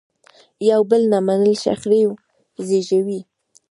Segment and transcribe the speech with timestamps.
[0.71, 2.01] یو بل نه منل شخړې
[2.67, 3.19] زیږوي.